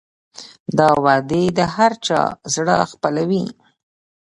[0.77, 2.21] دا وعدې د هر چا
[2.53, 3.45] زړه خپلوي.